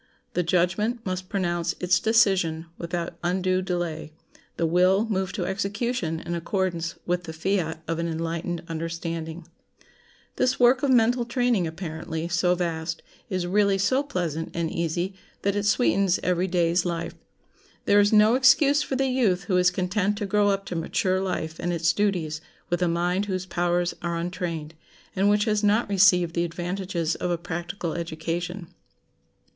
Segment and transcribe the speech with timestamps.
[0.33, 4.11] The judgment must pronounce its decision without undue delay;
[4.57, 9.47] the will move to execution in accordance with the fiat of an enlightened understanding.
[10.37, 15.55] This work of mental training, apparently so vast, is really so pleasant and easy that
[15.55, 17.13] it sweetens every day's life.
[17.85, 21.21] There is no excuse for the youth who is content to grow up to mature
[21.21, 22.41] life and its duties
[22.71, 24.73] with a mind whose powers are untrained,
[25.15, 28.73] and which has not received the advantages of a practical education.